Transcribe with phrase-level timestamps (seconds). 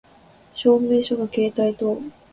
[0.55, 2.01] 証明書の携帯等